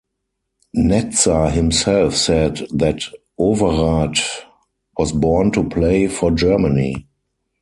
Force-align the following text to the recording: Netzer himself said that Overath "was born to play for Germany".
Netzer 0.75 1.51
himself 1.51 2.15
said 2.15 2.65
that 2.73 3.01
Overath 3.39 4.45
"was 4.97 5.11
born 5.11 5.51
to 5.51 5.63
play 5.69 6.07
for 6.07 6.31
Germany". 6.31 7.07